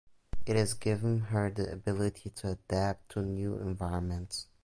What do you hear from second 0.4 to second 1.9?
It has given her the